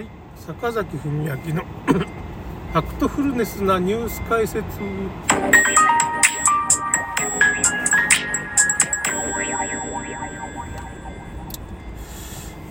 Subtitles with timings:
[0.00, 1.36] はい、坂崎文明の
[2.72, 4.64] ファクトフルネスなニュース解説。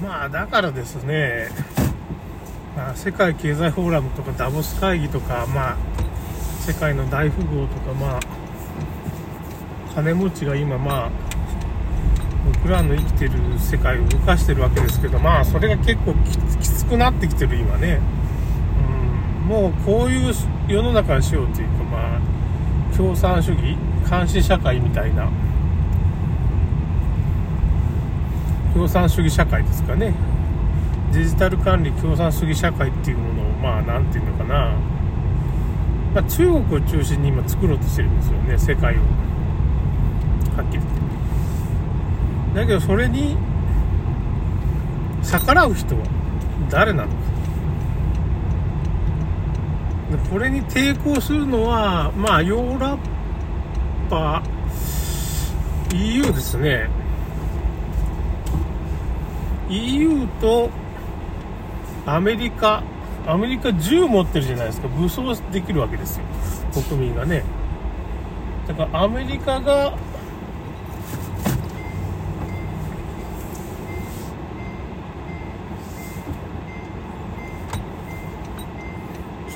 [0.02, 1.50] まあだからですね、
[2.76, 5.78] まあ、世界経済フォーラムとかダボス会議とか、まあ、
[6.62, 8.20] 世界の大富豪とか、まあ、
[9.94, 11.29] 金持ちが今、まあ、
[12.46, 16.14] 僕らの生きてる世界を動かしてるわけですけど、まあ、それが結構
[16.60, 18.00] きつくなってきてる今ね、
[19.44, 20.34] うん、もうこういう
[20.68, 23.78] 世の中にしようというか、まあ、共産主義
[24.10, 25.30] 監視社会みたいな。
[28.74, 30.14] 共産主義社会ですかね。
[31.12, 34.78] デジタル管理共産主義社会っていうものをまあ何て言うのかな、
[36.14, 39.00] まあ、中国を中心に今作ろうとしてるんですよね世界を。
[40.56, 41.19] はっきり言って。
[42.60, 43.38] だけどそれに
[45.24, 46.04] 逆らう人は
[46.70, 47.16] 誰なのか。
[50.12, 52.98] でこれに抵抗するのはまあヨーロッ
[54.10, 54.44] パ
[55.94, 56.90] EU ですね。
[59.70, 60.70] EU と
[62.06, 62.84] アメリカ
[63.26, 64.88] アメリカ銃持ってるじゃないですか。
[64.90, 66.26] 武装できるわけですよ。
[66.90, 67.44] 国民がね。
[68.68, 69.94] だからアメリカが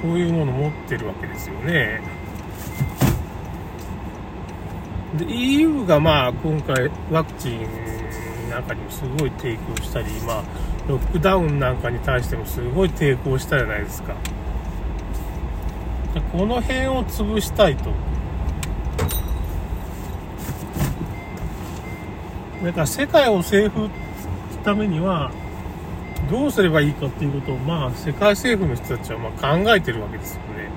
[0.03, 2.01] そういうもの持ってるわけですよね
[5.17, 7.93] で EU がまあ今回ワクチン
[8.49, 10.43] なんかにもすごい抵抗したり、まあ、
[10.87, 14.13] ロックダウンなんかに対してもすごい抵抗したじゃないですか。
[16.13, 17.89] でこの辺を潰したいと。
[22.63, 25.31] だから世界を征服するためには、
[26.29, 30.69] どうすればいいかっていうことを、まあ、世界政府の人たちはま考えてるわけですよね。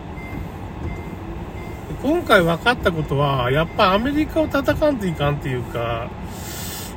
[2.02, 6.08] 今回分かったことは、やっぱアメリカを叩かんといかんっていうか、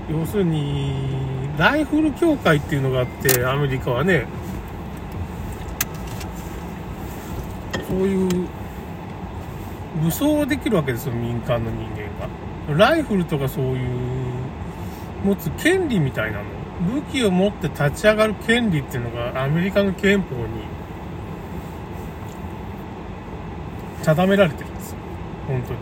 [0.10, 0.94] 要するに、
[1.58, 4.26] ライフル協会っていうのがあって、アメリカはね、
[7.88, 8.48] そういう
[10.04, 12.90] 武装できるわけですよ、民間の人間が。
[12.90, 13.90] ライフルとかそういう
[15.24, 16.59] 持つ権利みたいなの。
[16.82, 20.44] 武器を持って立ち上がる権利っていうのがアメリカの憲法に
[24.02, 24.98] 定められてるんですよ。
[25.48, 25.80] 本当に。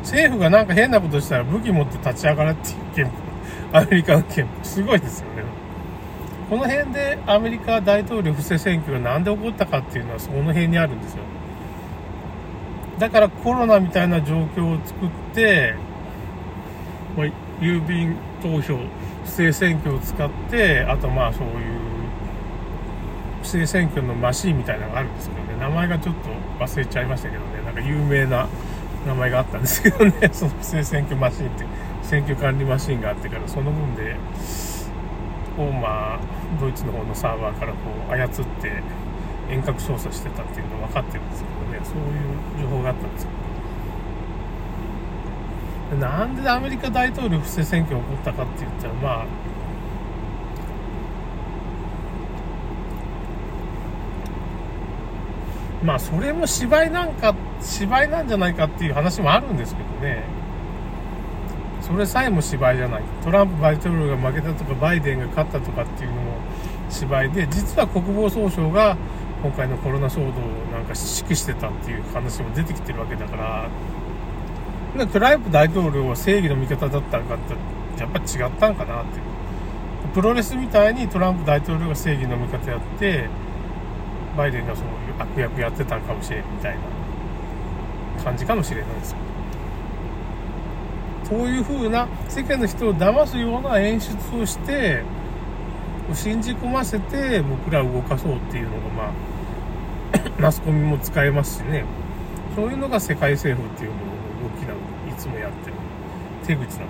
[0.00, 3.12] 政府がなんか変なことしたら武器持って立ち上がるっていう憲
[3.72, 3.78] 法。
[3.78, 4.64] アメリカの憲法。
[4.64, 5.42] すごいですよね。
[6.48, 11.22] この辺でアメリカ大統領不正選挙がなんで起こったかっていうのはその辺にあるんですよ。
[12.98, 15.74] だからコロナみたいな状況を作って、
[17.62, 18.76] 郵便投票、
[19.24, 21.82] 不正選挙を使って、あとまあそういう
[23.42, 28.48] 不正選挙のマシンみたいなのがあるんですけどね、名前がちょっと忘れちゃいましたけどね、なんか有名な
[29.06, 31.64] 名前があったんですけどね、 その不正選挙マシンって、
[32.02, 34.16] 選挙管理マシンがあってから、その分で、
[35.58, 36.18] をまあ、
[36.60, 37.78] ドイツの方のサーバーからこ
[38.08, 38.28] う操っ
[38.60, 38.72] て
[39.50, 43.38] 遠隔操作してたっていうの分かってるんですけどね、そういう情報があったんですけど、
[45.98, 49.26] なんでアメリカ大統領不正選挙起こったかって言ったら、まあ、
[55.84, 60.24] まあそれも芝居なんか、芝居なんじゃないかっていう話もあるんですけどね。
[61.82, 63.02] それさえも芝居じゃない。
[63.22, 66.38] トランプ大統領が負けたとか、バイデンが勝ったとかっていうのも
[66.88, 68.96] 芝居で、実は国防総省が
[69.42, 70.30] 今回のコロナ騒動を
[70.72, 73.68] なんか指揮してたっていう話も出てきてるわけだから、
[75.10, 79.20] トランプ大統領は正義の味方だったのかってやっぱ違ったんかなって。
[80.14, 83.28] プロレスみたいにトランプ大統領が正義の味方やって、
[84.36, 86.76] バイデンがそういう悪役やってたんかもしれんみたい
[88.16, 89.16] な感じかもしれないです
[91.28, 95.02] こういう風な世間の人を騙すような演出をして
[96.14, 99.12] 信じ込ませて僕らを動かそうっていうのがまあ
[100.38, 101.84] マスコミも使えますしね。
[102.54, 104.91] そういうのが世界政府っていうものの動きなので。
[105.12, 105.76] いつもやってる。
[106.46, 106.88] 手口なの。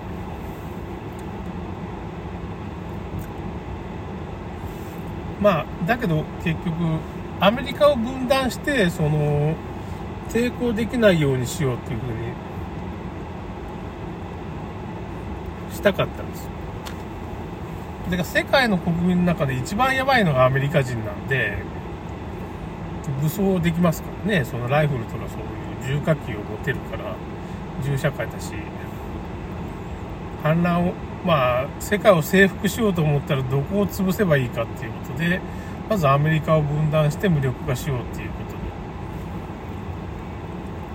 [5.41, 6.71] まあだけど結局
[7.39, 9.55] アメリカを分断して、その、
[10.29, 12.13] 抵抗できないようにしようっていうふうに
[15.73, 16.45] したかったんです。
[16.45, 16.49] よ。
[18.05, 21.57] だから世界の国民の中で一番やばいのがアメリカ人なんで、
[23.21, 27.15] 武装できますからね、そのライフルとかそういう重火器を持てるから、
[27.81, 28.53] 銃社会だし、
[30.43, 30.93] 反乱を、
[31.25, 35.39] まあ、世界を征服しようと思ったらどこを潰せばいいかっていうことで、
[35.89, 38.57] まずアメリカを分断して無力化しようっていうことで。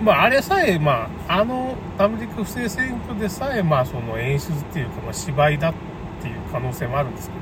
[0.03, 5.73] まあ、あれさえ、まあ、あのアメリカ不正選挙でさえ、まあ、その演出っていうか、まあ、芝居だっ
[6.21, 7.39] ていう可能性もあるんですけど、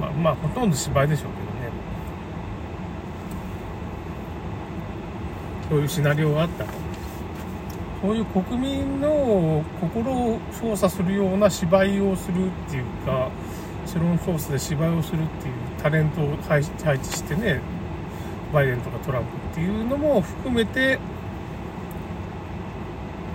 [0.00, 1.46] まあ、まあ、ほとんど芝居でしょうけどね。
[5.68, 6.64] そういうシナリオがあった
[8.06, 13.30] そういう国民の心を操作するような芝居をするっていうか、
[13.84, 17.60] 世論ソースで芝居をするっていうタレントを配置してね、
[18.52, 21.00] バイデンとかトランプっていうのも含めて、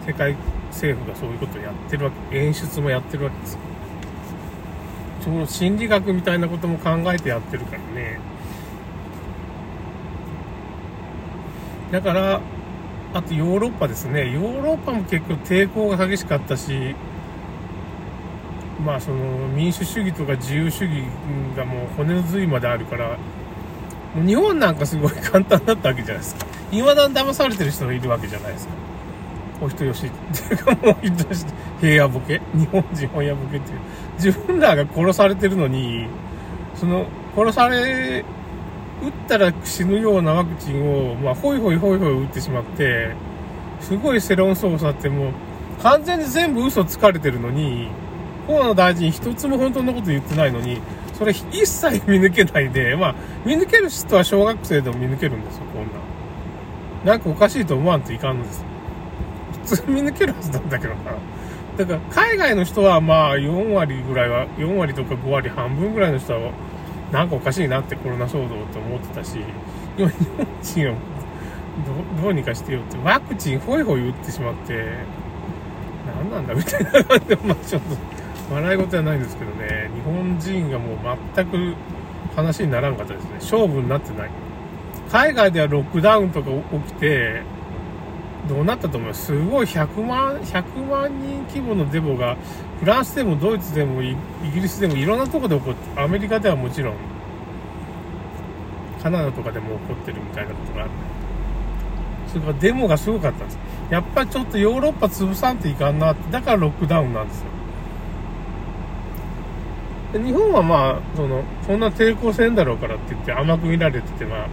[0.07, 0.37] 世界
[0.69, 3.59] 政府がそういうことをやってるわけ、演出もやってるわけですよ。
[5.19, 8.21] その心理学みたいなことも考えてやってるからね。
[11.91, 12.39] だから、
[13.13, 14.31] あとヨーロッパですね。
[14.31, 16.95] ヨーロッパも結構抵抗が激しかったし、
[18.85, 19.17] まあその
[19.49, 21.03] 民主主義とか自由主義
[21.55, 23.17] がもう骨の髄まであるから、
[24.15, 26.45] 日本なんかすごい簡単だったわけじゃないですか。
[26.71, 28.73] 未だに騙されてる人がいるわけじゃないですか。
[29.61, 30.09] お人よしっ
[30.47, 31.45] ていうかもう人よし
[31.79, 33.79] 平野ボケ日本人本屋ボケっていう。
[34.15, 36.07] 自分らが殺されてるのに、
[36.75, 37.05] その
[37.35, 38.23] 殺され
[39.01, 43.15] 打ったら死ぬようなワクチンを、まあ、ほいほいほいほい打ってしまって、
[43.79, 45.33] すごい世論操作ってもう、
[45.81, 47.89] 完全に全部嘘つかれてるのに、
[48.47, 50.79] 河野大臣一つも本当のこと言ってないのに、
[51.13, 53.15] それ一切見抜けないで、まあ、
[53.45, 57.13] 見抜ける人は小学生でも見抜けるんですよ、こんな。
[57.13, 58.63] なんかおかしいと思わんといかんのです。
[59.65, 61.11] 普通見抜けるはずなんだけどな。
[61.77, 66.51] だから、海外の人はまあ、4割ぐらいは、4割とか5割半分ぐらいの人は、
[67.11, 69.39] なんかおかしいなってコロナ騒動って思ってたし、
[69.97, 70.11] 日本
[70.61, 70.95] 人を
[72.21, 74.85] どうにかしてよって、ワクチンホイホイ打ってしまって、
[76.15, 80.97] 何なんだみたいな感じで、まあちょっと笑い事はないんですけどね、日本人がもう
[81.35, 81.75] 全く
[82.35, 83.29] 話にならんかったですね。
[83.35, 84.29] 勝負になってない。
[85.11, 86.49] 海外ではロックダウンとか
[86.85, 87.41] 起きて、
[88.47, 89.25] どうなったと思います？
[89.27, 92.37] すごい100万、100万人規模のデモが、
[92.81, 94.17] フランスでもドイツでもイ
[94.55, 96.95] ギリスでもいろんなとこで起こって、アメリカではもちろん、
[99.03, 100.91] カナダとかでも起こってるみたいなことがある。
[102.27, 103.59] それからデモがすごかったんです。
[103.91, 107.45] やっぱりちょっとヨーロッパ潰さんといかんなって、だからロックダウンなんですよ。
[110.13, 114.47] で日本はまあ、その、そんな抵抗せんだろうからって言って甘く見られてて、まあ、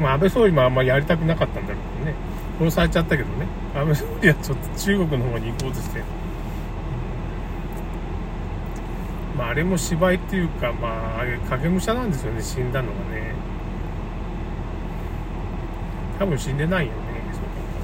[0.00, 2.27] まあ、安倍総理もあんまりやりたくなかったんだろうけどね。
[2.58, 3.46] 殺されちゃったけどね。
[3.74, 6.02] 安倍総理はちょっと中国の方に行こうとして。
[9.36, 13.32] まあ、あれも芝居っていうか、まあ、あれ影武者なんですよね、死んだのがね。
[16.18, 16.98] 多分死んでないよね。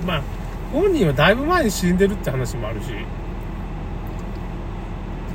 [0.05, 0.23] まあ、
[0.73, 2.89] 本人はだいぶ前に死んでるって話もあるし、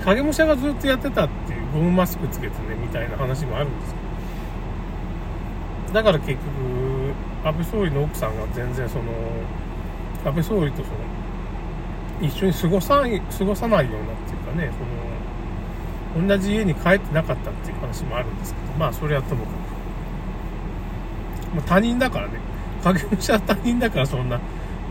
[0.04, 3.96] 影武者がずっとやってたっていう、ゴムマスクつけてね、みたいな話もあるんです
[5.94, 6.40] だから結局、
[7.44, 9.04] 安倍総理の奥さんが全然その、
[10.26, 10.98] 安倍総理とその、
[12.22, 14.72] 一緒に過ごさない過ごさないようなっていうかね、
[16.14, 19.56] その、同じ家に帰ってなかったっていう話もあるんですけど、まあそれはともかく。
[21.56, 22.34] まあ、他人だからね、
[22.84, 24.40] 影武者は他人だからそんな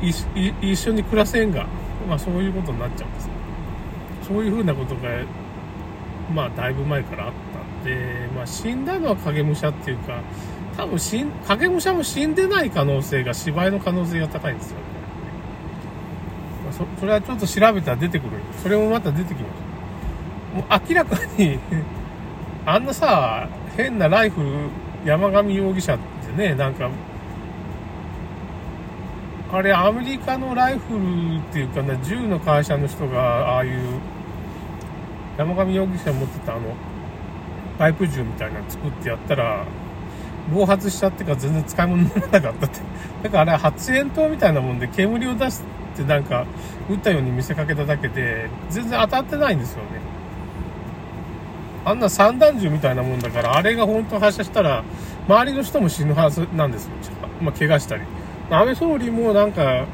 [0.01, 1.67] 一、緒に暮らせんが、
[2.09, 3.29] まあそういうことになっちゃうんです。
[4.27, 5.03] そういうふうなことが、
[6.35, 7.48] まあだいぶ前からあったん
[7.89, 10.21] で、まあ死んだのは影武者っていうか、
[10.77, 14.77] 多分死ん、影武者も死んでない可能性が、芝居の可能性が高いんですよ。
[16.65, 18.31] まあ、そそれはちょっと調べたら出てくる。
[18.63, 19.69] それもまた出てきます。
[20.55, 21.59] もう明らかに
[22.65, 24.49] あんなさ、変なライフル、
[25.05, 25.99] 山上容疑者っ
[26.37, 26.91] てね、なんか、
[29.51, 33.73] あれ、アメリカのライフルっていうかな、銃の会社の人が、ああいう、
[35.39, 36.75] 山上容疑者持ってたあの、
[37.79, 39.65] パイプ銃みたいなの作ってやったら、
[40.53, 42.81] 暴発しちゃってから全然使い物にならなかったって。
[43.23, 45.63] だからあれ発煙筒みたいなもんで煙を出し
[45.97, 46.47] てなんか
[46.89, 50.01] 撃ったように見せかけただけで全然当たってないんですよね。
[51.85, 54.85] あんな散弾銃みたいなもんだからあれが本当発射したら
[55.27, 56.93] 周りの人も死ぬはずなんですよ。
[57.41, 58.03] まあ、怪我したり。
[58.51, 59.85] 安倍総理もなんか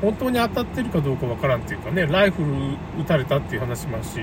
[0.00, 2.48] 本当に当たってるかどうかわからんっていうかね、ライフル
[3.00, 4.20] 撃たれたっていう話もあるし、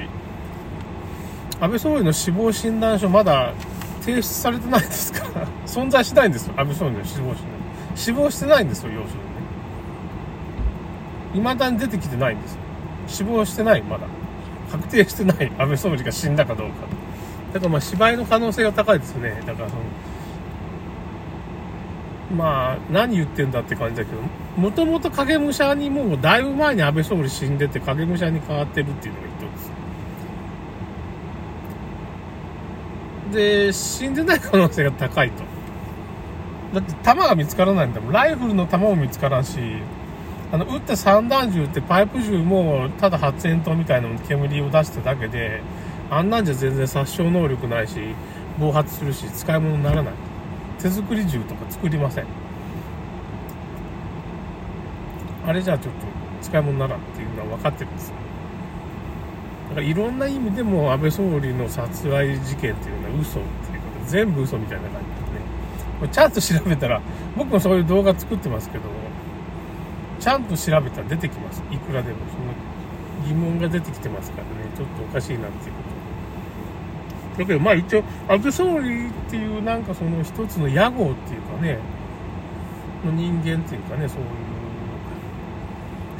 [1.63, 3.53] 安倍総理の死亡診断書まだ
[4.01, 5.19] 提出されてないですか？
[5.39, 6.53] ら 存在しないんですよ。
[6.57, 7.37] 安倍総理の死亡者
[7.95, 9.19] 死亡してないんですよ要する
[11.39, 11.49] にね。
[11.49, 12.59] 未だに出てきてないんですよ。
[13.07, 14.07] 死亡してないまだ。
[14.71, 16.73] 確定してない安倍総理が死んだかどうか。
[17.53, 19.41] だからまあ芝居の可能性が高いですね。
[19.45, 19.81] だからその
[22.35, 24.17] まあ何言ってんだって感じだけど
[24.61, 29.71] もともと影武者にもうだいぶ前に安倍総理死んでて影武者に変わってるっていうのが一つです
[33.33, 35.43] で、死んでない可能性が高いと。
[36.73, 38.13] だって弾が見つからないんだもん。
[38.13, 39.59] ライフルの弾も見つからんし、
[40.51, 45.61] あの、撃った散弾銃ってパイプ銃もただ発煙筒みたいなの煙を出しただけで、
[46.09, 47.99] あんなんじゃ全然殺傷能力ないし、
[48.59, 50.13] 暴発するし、使い物にならない。
[50.79, 52.25] 手作り銃とか作りません。
[55.45, 56.07] あれじゃあちょっと
[56.41, 58.22] 使い物にならんっていうのは分かってるんですよ。
[59.69, 66.11] だからいろんな意味でも安倍総理の殺害事件っていうのは嘘っていうこと全部嘘みたいな感じでね。
[66.11, 67.01] ちゃんと調べたら、
[67.35, 68.83] 僕もそういう動画作ってますけど、
[70.19, 71.63] ちゃんと調べたら出てきます。
[71.71, 72.17] いくらでも。
[72.31, 72.73] その
[73.27, 75.81] 疑問が出てきてますからね、ちょっとおかしいなっていうこ
[77.35, 77.41] と。
[77.41, 81.79] だけど、まあ一応、安倍総理っていうなんかその一つの屋号っていうかね、
[83.05, 84.52] の人間っていうかね、そういう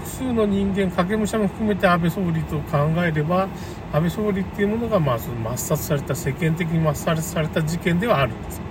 [0.03, 3.47] 複数の人間、影武者も含めて安倍総理と考えれば、
[3.93, 8.61] 安倍総理っていうものが、まあ、その抹殺された、世間的に抹殺された事件ではあるんです。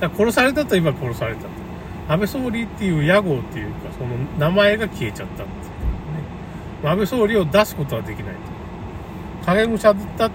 [0.00, 1.48] だから殺されたといえば殺されたと。
[2.08, 5.48] 安倍総理っていう屋号っていうか、その名前が消えちゃったっていう
[6.82, 6.90] ね。
[6.90, 9.46] 安倍総理を出すことはできないと。
[9.46, 10.30] 影武者だった、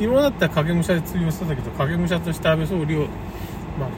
[0.00, 3.08] 今だったら影武者で通用してたけど、影武者として安倍総理を、まあ、
[3.78, 3.88] その、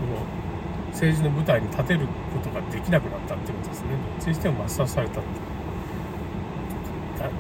[0.93, 2.01] 政治の舞台に立てる
[2.33, 3.91] ことができなくなったってことですね。
[4.19, 5.56] どっちにしても抹殺されたって。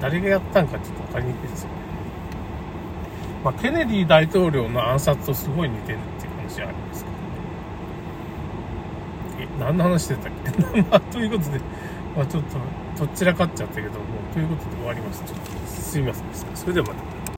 [0.00, 1.75] 誰がやったんかちょっと分かりにくいですよね。
[3.45, 7.23] まあ、ケネディ大統領の暗殺とすごい似てるっていう話はありますけどね。
[9.59, 10.33] え、何の話してたっ
[10.75, 10.83] け？
[10.90, 11.61] まあ、ということで、
[12.16, 12.59] まあ、ちょっと、
[12.99, 13.97] どっちらかっちゃったけども、
[14.33, 15.26] ということで終わりました。
[15.28, 16.57] ちょっとすいませんでした。
[16.57, 17.25] それではまた。